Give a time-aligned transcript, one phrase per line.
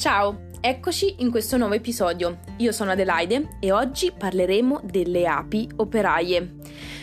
[0.00, 2.38] Ciao, eccoci in questo nuovo episodio.
[2.56, 6.54] Io sono Adelaide e oggi parleremo delle api operaie.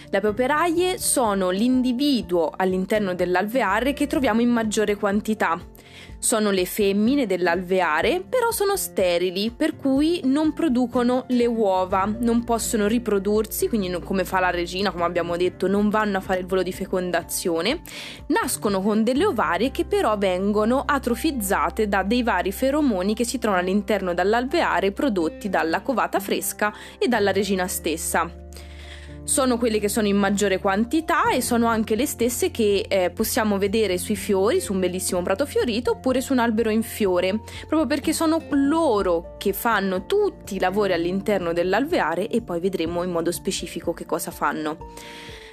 [0.09, 5.63] Le api operaie sono l'individuo all'interno dell'alveare che troviamo in maggiore quantità
[6.19, 12.87] sono le femmine dell'alveare, però sono sterili, per cui non producono le uova, non possono
[12.87, 16.63] riprodursi, quindi come fa la regina, come abbiamo detto, non vanno a fare il volo
[16.63, 17.81] di fecondazione.
[18.27, 23.61] Nascono con delle ovarie che però vengono atrofizzate da dei vari feromoni che si trovano
[23.61, 28.45] all'interno dell'alveare prodotti dalla covata fresca e dalla regina stessa
[29.27, 33.57] sono quelle che sono in maggiore quantità e sono anche le stesse che eh, possiamo
[33.57, 37.85] vedere sui fiori, su un bellissimo prato fiorito oppure su un albero in fiore, proprio
[37.85, 43.33] perché sono loro che fanno tutti i lavori all'interno dell'alveare e poi vedremo in modo
[43.33, 44.77] specifico che cosa fanno.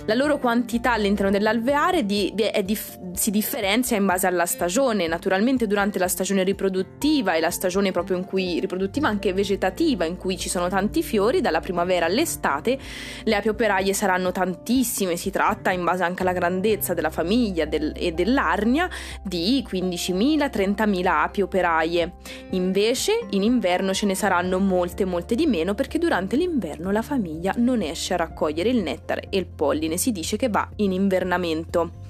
[0.06, 5.06] La loro quantità all'interno dell'alveare di, di, dif, si differenzia in base alla stagione.
[5.06, 10.18] Naturalmente durante la stagione riproduttiva e la stagione proprio in cui riproduttiva anche vegetativa, in
[10.18, 12.79] cui ci sono tanti fiori, dalla primavera all'estate,
[13.23, 15.16] le api operaie saranno tantissime.
[15.16, 18.88] Si tratta, in base anche alla grandezza della famiglia del, e dell'arnia,
[19.23, 22.12] di 15.000-30.000 api operaie.
[22.51, 27.54] Invece in inverno ce ne saranno molte, molte di meno perché durante l'inverno la famiglia
[27.57, 32.02] non esce a raccogliere il nettare e il polline si dice che va in invernamento.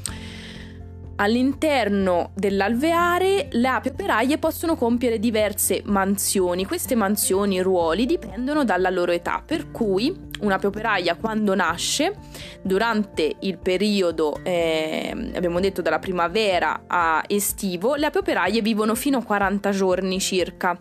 [1.16, 6.66] All'interno dell'alveare le api operaie possono compiere diverse mansioni.
[6.66, 10.12] Queste mansioni ruoli dipendono dalla loro età, per cui
[10.44, 12.16] un'ape operaia quando nasce,
[12.62, 19.18] durante il periodo, eh, abbiamo detto dalla primavera a estivo, le api operaie vivono fino
[19.18, 20.78] a 40 giorni circa.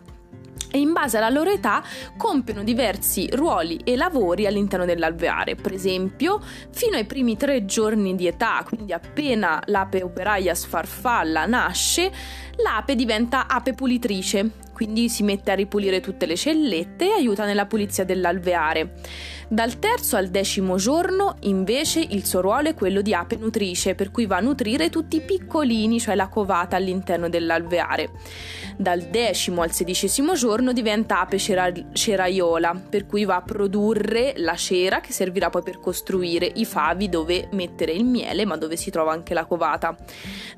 [0.70, 1.84] E in base alla loro età
[2.16, 5.54] compiono diversi ruoli e lavori all'interno dell'alveare.
[5.54, 6.40] Per esempio,
[6.72, 12.10] fino ai primi tre giorni di età, quindi appena l'ape operaia sfarfalla nasce,
[12.56, 17.64] l'ape diventa ape pulitrice, quindi si mette a ripulire tutte le cellette e aiuta nella
[17.64, 18.92] pulizia dell'alveare.
[19.48, 24.10] Dal terzo al decimo giorno, invece, il suo ruolo è quello di ape nutrice, per
[24.10, 28.10] cui va a nutrire tutti i piccolini, cioè la covata all'interno dell'alveare.
[28.76, 34.56] Dal decimo al sedicesimo giorno diventa ape cera- ceraiola, per cui va a produrre la
[34.56, 38.90] cera che servirà poi per costruire i favi dove mettere il miele, ma dove si
[38.90, 39.96] trova anche la covata.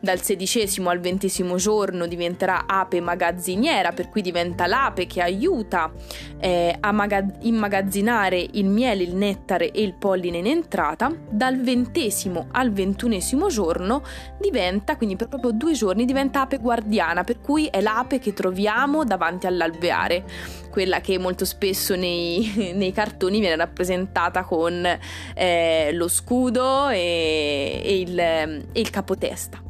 [0.01, 5.91] Dal sedicesimo al ventesimo giorno diventerà ape magazziniera, per cui diventa l'ape che aiuta
[6.39, 12.49] eh, a maga- immagazzinare il miele, il nettare e il polline in entrata, dal ventesimo
[12.53, 14.03] al ventunesimo giorno
[14.39, 19.05] diventa, quindi per proprio due giorni, diventa ape guardiana, per cui è l'ape che troviamo
[19.05, 20.25] davanti all'alveare,
[20.71, 24.87] quella che molto spesso nei, nei cartoni viene rappresentata con
[25.35, 29.66] eh, lo scudo e, e, il, e il capotesta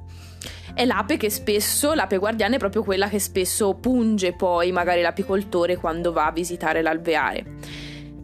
[0.76, 5.78] è l'ape che spesso, l'ape guardiana è proprio quella che spesso punge poi magari l'apicoltore
[5.78, 7.44] quando va a visitare l'alveare.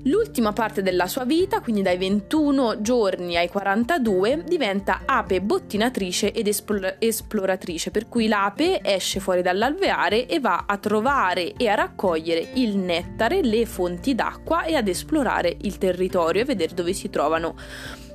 [0.05, 6.47] L'ultima parte della sua vita, quindi dai 21 giorni ai 42, diventa ape bottinatrice ed
[6.47, 12.49] esplor- esploratrice, per cui l'ape esce fuori dall'alveare e va a trovare e a raccogliere
[12.55, 17.55] il nettare, le fonti d'acqua e ad esplorare il territorio e vedere dove si trovano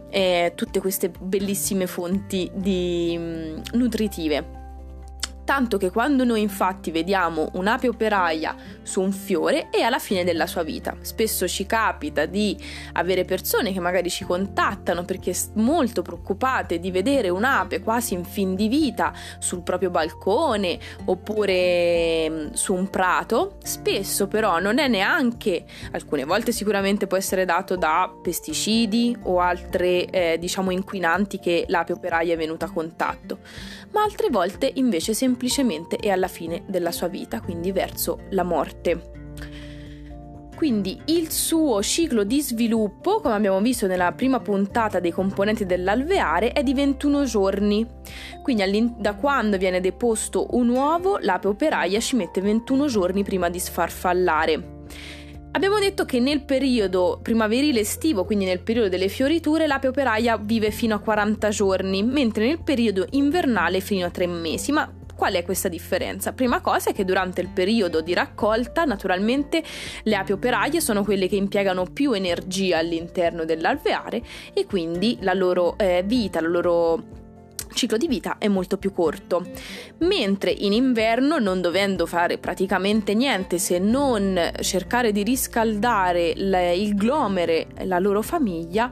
[0.09, 4.56] eh, tutte queste bellissime fonti di, mh, nutritive
[5.47, 8.53] tanto che quando noi infatti vediamo un'ape operaia
[8.83, 10.97] su un fiore è alla fine della sua vita.
[10.99, 12.57] Spesso ci capita di
[12.93, 18.55] avere persone che magari ci contattano perché molto preoccupate di vedere un'ape quasi in fin
[18.55, 23.55] di vita sul proprio balcone oppure mm, su un prato.
[23.63, 25.63] Spesso però non è neanche,
[25.93, 31.93] alcune volte sicuramente può essere dato da pesticidi o altre eh, diciamo inquinanti che l'ape
[31.93, 33.37] operaia è venuta a contatto,
[33.93, 38.41] ma altre volte invece semplicemente semplicemente è alla fine della sua vita, quindi verso la
[38.41, 39.11] morte.
[40.55, 46.51] Quindi il suo ciclo di sviluppo, come abbiamo visto nella prima puntata dei componenti dell'alveare,
[46.53, 47.85] è di 21 giorni.
[48.41, 53.59] Quindi da quando viene deposto un uovo, l'ape operaia ci mette 21 giorni prima di
[53.59, 54.75] sfarfallare.
[55.51, 60.71] Abbiamo detto che nel periodo primaverile estivo, quindi nel periodo delle fioriture, l'ape operaia vive
[60.71, 65.43] fino a 40 giorni, mentre nel periodo invernale fino a 3 mesi, ma Qual è
[65.43, 66.31] questa differenza?
[66.31, 69.63] Prima cosa è che durante il periodo di raccolta, naturalmente,
[70.03, 74.21] le api operaie sono quelle che impiegano più energia all'interno dell'alveare
[74.53, 77.03] e quindi la loro eh, vita, la loro
[77.73, 79.43] ciclo di vita è molto più corto.
[80.01, 87.69] Mentre in inverno, non dovendo fare praticamente niente se non cercare di riscaldare il glomere,
[87.85, 88.91] la loro famiglia,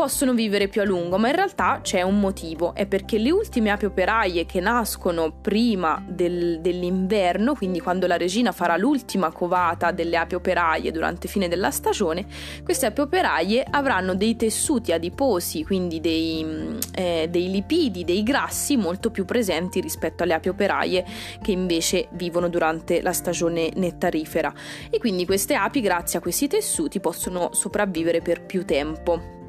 [0.00, 3.68] possono vivere più a lungo, ma in realtà c'è un motivo, è perché le ultime
[3.68, 10.16] api operaie che nascono prima del, dell'inverno, quindi quando la regina farà l'ultima covata delle
[10.16, 12.24] api operaie durante fine della stagione,
[12.64, 19.10] queste api operaie avranno dei tessuti adiposi, quindi dei, eh, dei lipidi, dei grassi molto
[19.10, 21.04] più presenti rispetto alle api operaie
[21.42, 24.50] che invece vivono durante la stagione nettarifera.
[24.88, 29.39] E quindi queste api, grazie a questi tessuti, possono sopravvivere per più tempo.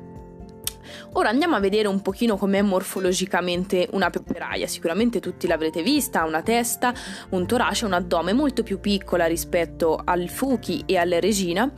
[1.14, 4.68] Ora andiamo a vedere un pochino com'è morfologicamente una peperaia.
[4.68, 6.94] Sicuramente tutti l'avrete vista, ha una testa,
[7.30, 11.72] un torace, un addome molto più piccola rispetto al fuchi e alla regina.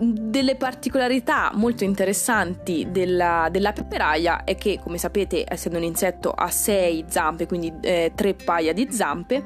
[0.00, 6.50] Delle particolarità molto interessanti della, della peperaia è che, come sapete, essendo un insetto ha
[6.50, 9.42] sei zampe, quindi eh, tre paia di zampe,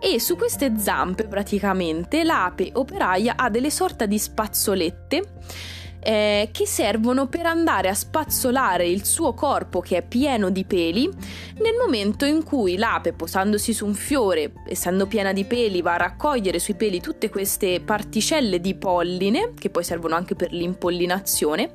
[0.00, 5.22] e su queste zampe praticamente l'ape operaia ha delle sorta di spazzolette
[6.04, 11.08] eh, che servono per andare a spazzolare il suo corpo che è pieno di peli
[11.58, 15.98] nel momento in cui l'ape posandosi su un fiore, essendo piena di peli, va a
[15.98, 21.70] raccogliere sui peli tutte queste particelle di polline che poi servono anche per l'impollinazione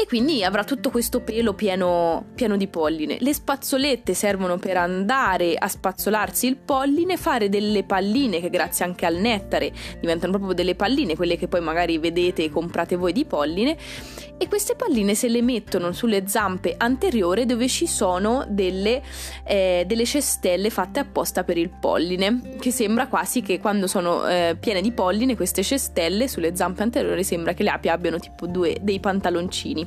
[0.00, 3.16] e quindi avrà tutto questo pelo pieno, pieno di polline.
[3.18, 9.04] Le spazzolette servono per andare a spazzolarsi il polline, fare delle palline che grazie anche
[9.04, 13.24] al nettare diventano proprio delle palline, quelle che poi magari vedete e comprate voi di
[13.24, 19.02] polline e queste palline se le mettono sulle zampe anteriori dove ci sono delle,
[19.44, 24.56] eh, delle cestelle fatte apposta per il polline, che sembra quasi che quando sono eh,
[24.58, 28.76] piene di polline queste cestelle sulle zampe anteriori sembra che le api abbiano tipo due,
[28.80, 29.86] dei pantaloncini.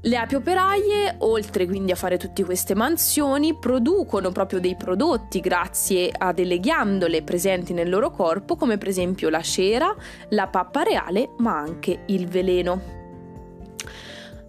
[0.00, 6.12] Le api operaie, oltre quindi a fare tutte queste mansioni, producono proprio dei prodotti grazie
[6.16, 9.92] a delle ghiandole presenti nel loro corpo, come per esempio la cera,
[10.28, 12.96] la pappa reale, ma anche il veleno.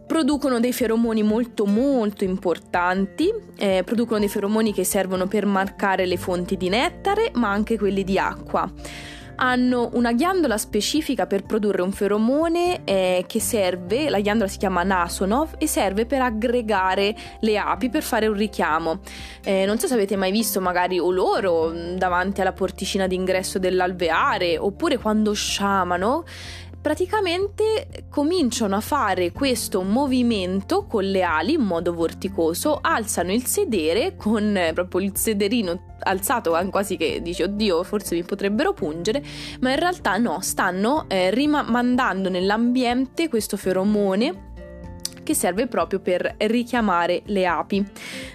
[0.06, 6.18] Producono dei feromoni molto molto importanti, eh, producono dei feromoni che servono per marcare le
[6.18, 8.72] fonti di nettare, ma anche quelli di acqua
[9.40, 14.84] hanno una ghiandola specifica per produrre un feromone eh, che serve, la ghiandola si chiama
[14.84, 19.00] Nasonov e serve per aggregare le api per fare un richiamo.
[19.44, 23.60] Eh, non so se avete mai visto magari o loro mm, davanti alla porticina d'ingresso
[23.60, 26.26] dell'alveare oppure quando sciamano
[26.82, 34.16] praticamente cominciano a fare questo movimento con le ali in modo vorticoso, alzano il sedere
[34.16, 39.22] con eh, proprio il sederino alzato quasi che dice oddio forse mi potrebbero pungere
[39.60, 44.49] ma in realtà no stanno eh, rimandando nell'ambiente questo feromone
[45.30, 47.86] che serve proprio per richiamare le api.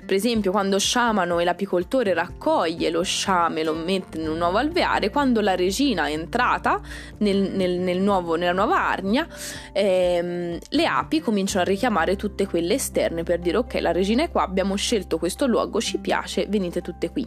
[0.07, 4.59] Per esempio, quando sciamano e l'apicoltore raccoglie lo sciame e lo mette in un nuovo
[4.59, 6.81] alveare, quando la regina è entrata
[7.19, 9.27] nel, nel, nel nuovo, nella nuova arnia,
[9.73, 14.31] ehm, le api cominciano a richiamare tutte quelle esterne per dire ok, la regina è
[14.31, 17.27] qua, abbiamo scelto questo luogo, ci piace, venite tutte qui.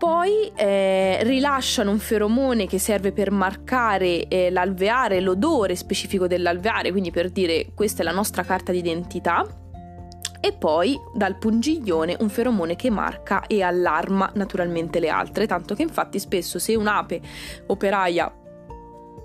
[0.00, 7.10] Poi eh, rilasciano un feromone che serve per marcare eh, l'alveare, l'odore specifico dell'alveare, quindi
[7.10, 9.46] per dire questa è la nostra carta d'identità.
[10.40, 15.82] E poi dal pungiglione un feromone che marca e allarma naturalmente le altre, tanto che
[15.82, 17.20] infatti spesso se un'ape
[17.66, 18.34] operaia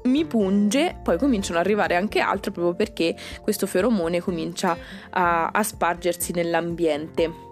[0.04, 4.77] mi punge, poi cominciano ad arrivare anche altre proprio perché questo feromone comincia
[5.12, 7.44] a, a spargersi nell'ambiente.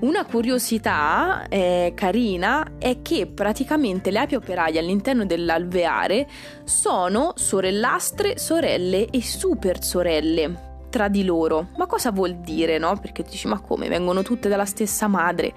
[0.00, 6.26] Una curiosità eh, carina è che praticamente le api operaie all'interno dell'alveare
[6.64, 11.68] sono sorellastre, sorelle e super sorelle tra di loro.
[11.78, 12.98] Ma cosa vuol dire, no?
[13.00, 13.88] Perché dici, ma come?
[13.88, 15.54] Vengono tutte dalla stessa madre.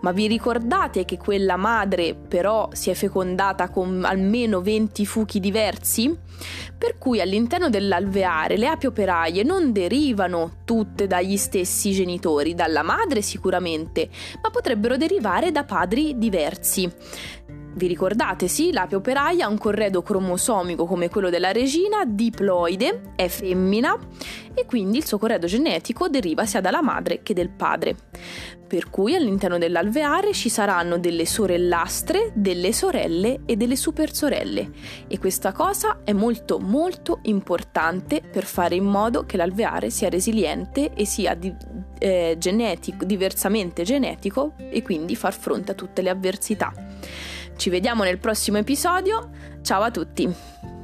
[0.00, 6.16] Ma vi ricordate che quella madre però si è fecondata con almeno 20 fuchi diversi?
[6.78, 13.22] Per cui all'interno dell'alveare le api operaie non derivano tutte dagli stessi genitori, dalla madre
[13.22, 14.08] sicuramente,
[14.42, 16.90] ma potrebbero derivare da padri diversi.
[17.76, 23.28] Vi ricordate, sì, l'ape operaia ha un corredo cromosomico come quello della regina, diploide, è
[23.28, 23.94] femmina
[24.54, 27.94] e quindi il suo corredo genetico deriva sia dalla madre che del padre.
[28.66, 34.70] Per cui all'interno dell'alveare ci saranno delle sorellastre, delle sorelle e delle super sorelle
[35.06, 40.94] e questa cosa è molto molto importante per fare in modo che l'alveare sia resiliente
[40.94, 41.54] e sia di,
[41.98, 46.72] eh, genetico, diversamente genetico e quindi far fronte a tutte le avversità.
[47.56, 49.30] Ci vediamo nel prossimo episodio.
[49.62, 50.75] Ciao a tutti!